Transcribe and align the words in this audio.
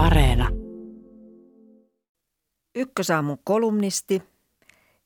Areena. 0.00 0.48
Ykkösaamun 2.74 3.38
kolumnisti, 3.44 4.22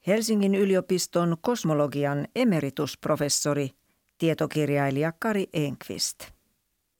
Helsingin 0.07 0.55
yliopiston 0.55 1.37
kosmologian 1.41 2.29
emeritusprofessori, 2.37 3.71
tietokirjailija 4.19 5.13
Kari 5.19 5.47
Enqvist. 5.53 6.19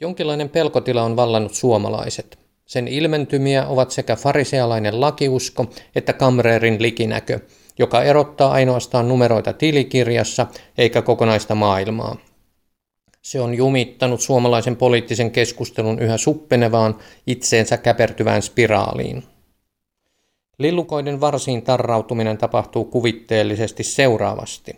Jonkinlainen 0.01 0.49
pelkotila 0.49 1.03
on 1.03 1.17
vallannut 1.17 1.55
suomalaiset. 1.55 2.39
Sen 2.67 2.89
ilmentymiä 2.89 3.67
ovat 3.67 3.91
sekä 3.91 4.17
farisealainen 4.17 5.01
lakiusko 5.01 5.67
että 5.95 6.13
kamreerin 6.13 6.83
likinäkö, 6.83 7.41
joka 7.79 8.03
erottaa 8.03 8.53
ainoastaan 8.53 9.09
numeroita 9.09 9.53
tilikirjassa 9.53 10.47
eikä 10.79 11.03
kokonaista 11.03 11.55
maailmaa. 11.55 12.17
Se 13.25 13.41
on 13.41 13.55
jumittanut 13.55 14.21
suomalaisen 14.21 14.77
poliittisen 14.77 15.31
keskustelun 15.31 15.99
yhä 15.99 16.17
suppenevaan, 16.17 16.99
itseensä 17.27 17.77
käpertyvään 17.77 18.43
spiraaliin. 18.43 19.23
Lillukoiden 20.59 21.21
varsiin 21.21 21.63
tarrautuminen 21.63 22.39
tapahtuu 22.39 22.85
kuvitteellisesti 22.85 23.83
seuraavasti. 23.83 24.77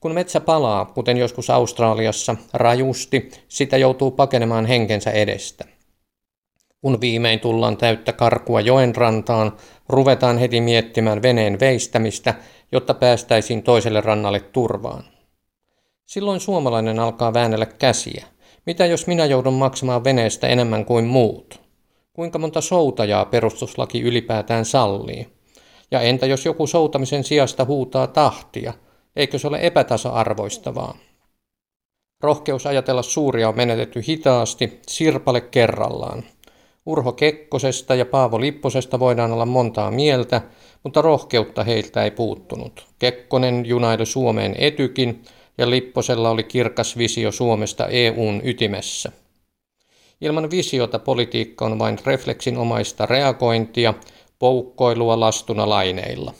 Kun 0.00 0.14
metsä 0.14 0.40
palaa, 0.40 0.84
kuten 0.84 1.16
joskus 1.16 1.50
Australiassa, 1.50 2.36
rajusti, 2.52 3.30
sitä 3.48 3.76
joutuu 3.76 4.10
pakenemaan 4.10 4.66
henkensä 4.66 5.10
edestä. 5.10 5.64
Kun 6.80 7.00
viimein 7.00 7.40
tullaan 7.40 7.76
täyttä 7.76 8.12
karkua 8.12 8.60
joen 8.60 8.96
rantaan, 8.96 9.56
ruvetaan 9.88 10.38
heti 10.38 10.60
miettimään 10.60 11.22
veneen 11.22 11.60
veistämistä, 11.60 12.34
jotta 12.72 12.94
päästäisiin 12.94 13.62
toiselle 13.62 14.00
rannalle 14.00 14.40
turvaan. 14.40 15.04
Silloin 16.12 16.40
suomalainen 16.40 16.98
alkaa 16.98 17.34
väännellä 17.34 17.66
käsiä. 17.66 18.26
Mitä 18.66 18.86
jos 18.86 19.06
minä 19.06 19.24
joudun 19.24 19.54
maksamaan 19.54 20.04
veneestä 20.04 20.46
enemmän 20.46 20.84
kuin 20.84 21.04
muut? 21.04 21.60
Kuinka 22.12 22.38
monta 22.38 22.60
soutajaa 22.60 23.24
perustuslaki 23.24 24.00
ylipäätään 24.00 24.64
sallii? 24.64 25.28
Ja 25.90 26.00
entä 26.00 26.26
jos 26.26 26.46
joku 26.46 26.66
soutamisen 26.66 27.24
sijasta 27.24 27.64
huutaa 27.64 28.06
tahtia? 28.06 28.72
Eikö 29.16 29.38
se 29.38 29.48
ole 29.48 29.58
epätasa-arvoistavaa? 29.62 30.96
Rohkeus 32.22 32.66
ajatella 32.66 33.02
suuria 33.02 33.48
on 33.48 33.56
menetetty 33.56 34.02
hitaasti, 34.08 34.80
sirpale 34.88 35.40
kerrallaan. 35.40 36.24
Urho 36.86 37.12
Kekkosesta 37.12 37.94
ja 37.94 38.06
Paavo 38.06 38.40
Lipposesta 38.40 38.98
voidaan 38.98 39.32
olla 39.32 39.46
montaa 39.46 39.90
mieltä, 39.90 40.40
mutta 40.82 41.02
rohkeutta 41.02 41.64
heiltä 41.64 42.04
ei 42.04 42.10
puuttunut. 42.10 42.86
Kekkonen 42.98 43.66
junaili 43.66 44.06
Suomeen 44.06 44.54
etykin 44.58 45.22
ja 45.58 45.70
Lipposella 45.70 46.30
oli 46.30 46.42
kirkas 46.42 46.98
visio 46.98 47.32
Suomesta 47.32 47.88
EUn 47.88 48.40
ytimessä. 48.44 49.12
Ilman 50.20 50.50
visiota 50.50 50.98
politiikka 50.98 51.64
on 51.64 51.78
vain 51.78 51.98
refleksinomaista 52.06 53.06
reagointia, 53.06 53.94
poukkoilua 54.38 55.20
lastuna 55.20 55.68
laineilla. 55.68 56.34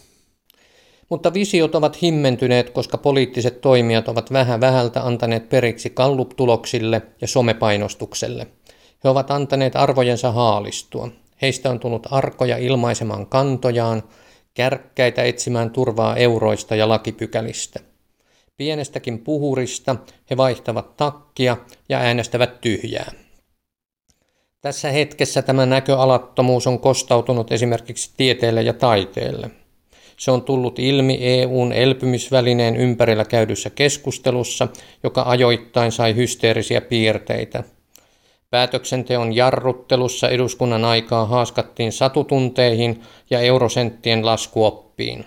Mutta 1.09 1.35
visiot 1.35 1.75
ovat 1.75 2.03
himmentyneet, 2.03 2.71
koska 2.71 2.99
poliittiset 2.99 3.61
toimijat 3.61 4.09
ovat 4.09 4.33
vähän 4.33 4.61
vähältä 4.61 5.03
antaneet 5.03 5.49
periksi 5.49 5.91
kalluptuloksille 5.91 7.03
ja 7.21 7.27
somepainostukselle. 7.27 8.47
He 9.05 9.09
ovat 9.09 9.31
antaneet 9.31 9.77
arvojensa 9.77 10.33
haalistua. 10.33 11.09
Heistä 11.43 11.71
on 11.71 11.81
tullut 11.81 12.07
arkoja 12.11 12.57
ilmaisemaan 12.57 13.27
kantojaan, 13.27 14.03
kärkkäitä 14.55 15.23
etsimään 15.23 15.71
turvaa 15.71 16.17
euroista 16.17 16.77
ja 16.77 16.89
lakipykälistä. 16.89 17.81
Pienestäkin 18.57 19.19
puhurista 19.19 19.97
he 20.31 20.37
vaihtavat 20.37 20.97
takkia 20.97 21.57
ja 21.89 21.99
äänestävät 21.99 22.61
tyhjää. 22.61 23.13
Tässä 24.61 24.91
hetkessä 24.91 25.43
tämä 25.43 25.67
näköalattomuus 25.67 26.67
on 26.67 26.79
kostautunut 26.79 27.53
esimerkiksi 27.53 28.11
tieteelle 28.17 28.63
ja 28.63 28.73
taiteelle. 28.73 29.51
Se 30.17 30.31
on 30.31 30.43
tullut 30.43 30.79
ilmi 30.79 31.19
EUn 31.21 31.73
elpymisvälineen 31.73 32.77
ympärillä 32.77 33.25
käydyssä 33.25 33.71
keskustelussa, 33.71 34.69
joka 35.03 35.23
ajoittain 35.27 35.93
sai 35.93 36.17
hysteerisiä 36.17 36.81
piirteitä. 36.81 37.65
Päätöksenteon 38.51 39.37
jarruttelussa 39.37 40.29
eduskunnan 40.29 40.85
aikaa 40.85 41.27
haaskattiin 41.27 41.93
satutunteihin 41.93 43.03
ja 43.31 43.41
eurosenttien 43.41 44.27
laskuoppiin. 44.27 45.25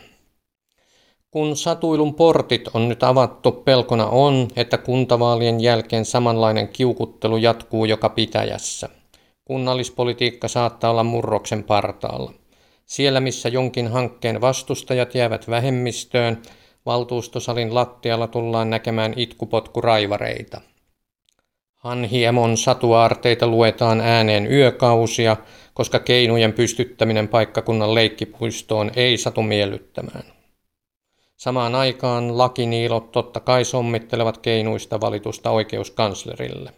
Kun 1.35 1.55
satuilun 1.55 2.13
portit 2.13 2.67
on 2.73 2.89
nyt 2.89 3.03
avattu, 3.03 3.51
pelkona 3.51 4.05
on, 4.05 4.47
että 4.55 4.77
kuntavaalien 4.77 5.59
jälkeen 5.59 6.05
samanlainen 6.05 6.67
kiukuttelu 6.67 7.37
jatkuu 7.37 7.85
joka 7.85 8.09
pitäjässä. 8.09 8.89
Kunnallispolitiikka 9.45 10.47
saattaa 10.47 10.91
olla 10.91 11.03
murroksen 11.03 11.63
partaalla. 11.63 12.31
Siellä, 12.85 13.19
missä 13.19 13.49
jonkin 13.49 13.87
hankkeen 13.87 14.41
vastustajat 14.41 15.15
jäävät 15.15 15.49
vähemmistöön, 15.49 16.41
valtuustosalin 16.85 17.75
lattialla 17.75 18.27
tullaan 18.27 18.69
näkemään 18.69 19.13
itkupotkuraivareita. 19.15 20.61
Hanhiemon 21.73 22.57
satuaarteita 22.57 23.47
luetaan 23.47 24.01
ääneen 24.01 24.51
yökausia, 24.51 25.37
koska 25.73 25.99
keinujen 25.99 26.53
pystyttäminen 26.53 27.27
paikkakunnan 27.27 27.95
leikkipuistoon 27.95 28.91
ei 28.95 29.17
satu 29.17 29.41
miellyttämään. 29.41 30.35
Samaan 31.37 31.75
aikaan 31.75 32.37
lakiniilot 32.37 33.11
totta 33.11 33.39
kai 33.39 33.65
sommittelevat 33.65 34.37
keinuista 34.37 35.01
valitusta 35.01 35.51
oikeuskanslerille. 35.51 36.73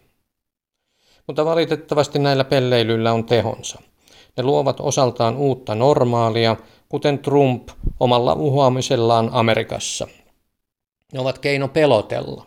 Mutta 1.26 1.44
valitettavasti 1.44 2.18
näillä 2.18 2.44
pelleilyillä 2.44 3.12
on 3.12 3.24
tehonsa. 3.24 3.82
Ne 4.36 4.42
luovat 4.42 4.80
osaltaan 4.80 5.36
uutta 5.36 5.74
normaalia, 5.74 6.56
kuten 6.88 7.18
Trump 7.18 7.68
omalla 8.00 8.32
uhoamisellaan 8.32 9.30
Amerikassa. 9.32 10.08
Ne 11.12 11.20
ovat 11.20 11.38
keino 11.38 11.68
pelotella. 11.68 12.46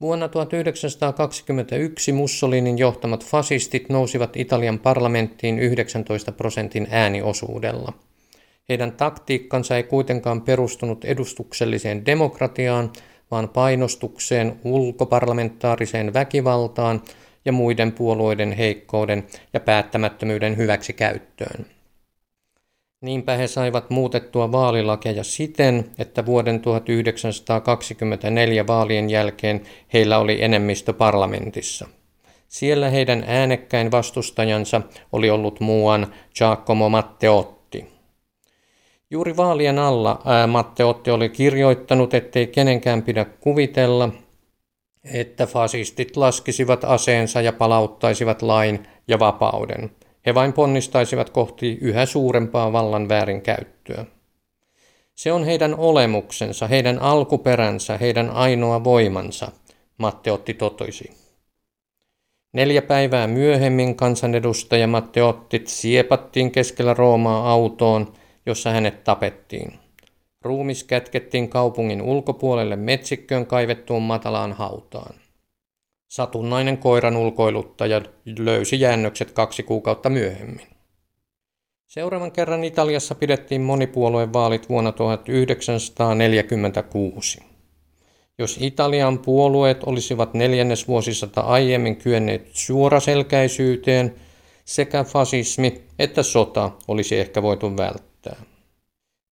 Vuonna 0.00 0.28
1921 0.28 2.12
Mussolinin 2.12 2.78
johtamat 2.78 3.24
fasistit 3.24 3.88
nousivat 3.88 4.36
Italian 4.36 4.78
parlamenttiin 4.78 5.58
19 5.58 6.32
prosentin 6.32 6.88
ääniosuudella. 6.90 7.92
Heidän 8.68 8.92
taktiikkansa 8.92 9.76
ei 9.76 9.82
kuitenkaan 9.82 10.42
perustunut 10.42 11.04
edustukselliseen 11.04 12.06
demokratiaan, 12.06 12.92
vaan 13.30 13.48
painostukseen, 13.48 14.60
ulkoparlamentaariseen 14.64 16.14
väkivaltaan 16.14 17.02
ja 17.44 17.52
muiden 17.52 17.92
puolueiden 17.92 18.52
heikkouden 18.52 19.26
ja 19.52 19.60
päättämättömyyden 19.60 20.56
hyväksikäyttöön. 20.56 21.66
Niinpä 23.00 23.36
he 23.36 23.46
saivat 23.46 23.90
muutettua 23.90 24.52
vaalilakeja 24.52 25.24
siten, 25.24 25.84
että 25.98 26.26
vuoden 26.26 26.60
1924 26.60 28.66
vaalien 28.66 29.10
jälkeen 29.10 29.62
heillä 29.92 30.18
oli 30.18 30.42
enemmistö 30.42 30.92
parlamentissa. 30.92 31.88
Siellä 32.48 32.90
heidän 32.90 33.24
äänekkäin 33.26 33.90
vastustajansa 33.90 34.82
oli 35.12 35.30
ollut 35.30 35.60
muuan 35.60 36.14
Giacomo 36.38 36.88
Matteotti. 36.88 37.61
Juuri 39.12 39.36
vaalien 39.36 39.78
alla 39.78 40.22
ää, 40.24 40.46
Matteotti 40.46 41.10
oli 41.10 41.28
kirjoittanut, 41.28 42.14
ettei 42.14 42.46
kenenkään 42.46 43.02
pidä 43.02 43.24
kuvitella, 43.24 44.08
että 45.04 45.46
fasistit 45.46 46.16
laskisivat 46.16 46.84
aseensa 46.84 47.40
ja 47.40 47.52
palauttaisivat 47.52 48.42
lain 48.42 48.86
ja 49.08 49.18
vapauden– 49.18 49.90
he 50.26 50.34
vain 50.34 50.52
ponnistaisivat 50.52 51.30
kohti 51.30 51.78
yhä 51.80 52.06
suurempaa 52.06 52.72
vallan 52.72 53.08
väärinkäyttöä. 53.08 54.04
Se 55.14 55.32
on 55.32 55.44
heidän 55.44 55.74
olemuksensa, 55.74 56.66
heidän 56.66 56.98
alkuperänsä, 56.98 57.98
heidän 57.98 58.30
ainoa 58.30 58.84
voimansa, 58.84 59.52
Matteotti 59.98 60.54
totoisi. 60.54 61.10
Neljä 62.52 62.82
päivää 62.82 63.26
myöhemmin 63.26 63.96
kansanedustaja 63.96 64.86
Matteottit 64.86 65.66
siepattiin 65.66 66.50
keskellä 66.50 66.94
Roomaa 66.94 67.50
autoon, 67.50 68.12
jossa 68.46 68.70
hänet 68.70 69.04
tapettiin. 69.04 69.78
Ruumis 70.42 70.84
kätkettiin 70.84 71.48
kaupungin 71.48 72.02
ulkopuolelle 72.02 72.76
metsikköön 72.76 73.46
kaivettuun 73.46 74.02
matalaan 74.02 74.52
hautaan. 74.52 75.14
Satunnainen 76.08 76.78
koiran 76.78 77.16
ulkoiluttaja 77.16 78.02
löysi 78.38 78.80
jäännökset 78.80 79.30
kaksi 79.30 79.62
kuukautta 79.62 80.08
myöhemmin. 80.08 80.66
Seuraavan 81.86 82.32
kerran 82.32 82.64
Italiassa 82.64 83.14
pidettiin 83.14 83.60
monipuoluevaalit 83.60 84.68
vuonna 84.68 84.92
1946. 84.92 87.40
Jos 88.38 88.58
Italian 88.60 89.18
puolueet 89.18 89.84
olisivat 89.84 90.34
neljännesvuosisata 90.34 91.40
aiemmin 91.40 91.96
kyenneet 91.96 92.48
suoraselkäisyyteen, 92.52 94.14
sekä 94.64 95.04
fasismi 95.04 95.82
että 95.98 96.22
sota 96.22 96.70
olisi 96.88 97.18
ehkä 97.18 97.42
voitu 97.42 97.76
välttää. 97.76 98.11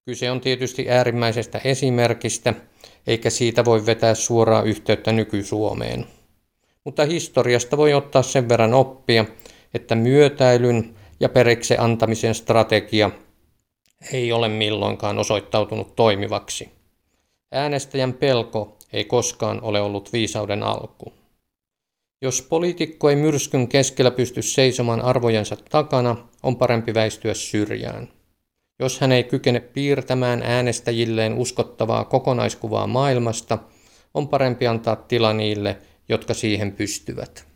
Kyse 0.05 0.31
on 0.31 0.41
tietysti 0.41 0.91
äärimmäisestä 0.91 1.61
esimerkistä, 1.65 2.55
eikä 3.07 3.31
siitä 3.31 3.65
voi 3.65 3.87
vetää 3.87 4.15
suoraa 4.15 4.63
yhteyttä 4.63 5.13
nyky-Suomeen 5.13 6.07
mutta 6.85 7.05
historiasta 7.05 7.77
voi 7.77 7.95
ottaa 7.95 8.23
sen 8.23 8.49
verran 8.49 8.75
oppia, 8.75 9.25
että 9.75 9.95
myötäilyn 9.95 10.95
ja 11.21 11.29
periksi 11.29 11.75
antamisen 11.79 12.35
strategia 12.35 13.11
ei 14.13 14.33
ole 14.33 14.49
milloinkaan 14.49 15.19
osoittautunut 15.19 15.97
toimivaksi. 15.97 16.71
Äänestäjän 17.53 18.13
pelko 18.13 18.77
ei 18.93 19.05
koskaan 19.05 19.63
ole 19.63 19.81
ollut 19.81 20.13
viisauden 20.13 20.63
alku. 20.63 21.13
Jos 22.23 22.43
poliitikko 22.43 23.11
ei 23.11 23.17
myrskyn 23.17 23.69
keskellä 23.69 24.11
pysty 24.11 24.43
seisomaan 24.43 25.01
arvojensa 25.01 25.57
takana, 25.71 26.17
on 26.43 26.57
parempi 26.57 26.95
väistyä 26.95 27.35
syrjään. 27.35 28.09
Jos 28.81 29.01
hän 29.01 29.13
ei 29.13 29.25
kykene 29.25 29.61
piirtämään 29.61 30.43
äänestäjilleen 30.43 31.35
uskottavaa 31.35 32.05
kokonaiskuvaa 32.05 32.87
maailmasta, 32.87 33.59
on 34.15 34.29
parempi 34.29 34.67
antaa 34.67 34.97
tila 34.97 35.33
niille, 35.33 35.77
jotka 36.09 36.35
siihen 36.35 36.73
pystyvät. 36.73 37.50